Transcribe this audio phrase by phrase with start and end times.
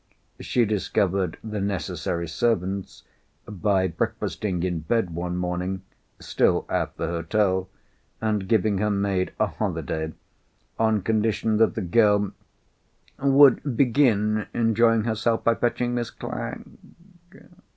[0.39, 3.03] She discovered the necessary servants
[3.47, 5.83] by breakfasting in bed one morning
[6.19, 7.69] (still at the hotel),
[8.19, 10.11] and giving her maid a holiday
[10.79, 12.31] on condition that the girl
[13.19, 16.61] "would begin enjoying herself by fetching Miss Clack."